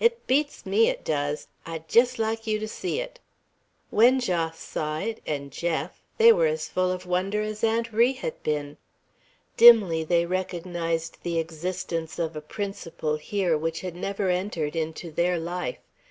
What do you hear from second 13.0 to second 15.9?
here which had never entered into their life.